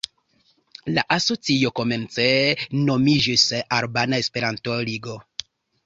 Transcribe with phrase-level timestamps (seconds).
[0.95, 2.27] La asocio komence
[2.89, 3.47] nomiĝis
[3.81, 5.25] Albana Esperanto-Ligo.